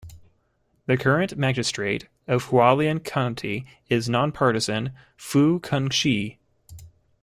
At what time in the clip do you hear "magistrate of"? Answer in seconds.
1.37-2.45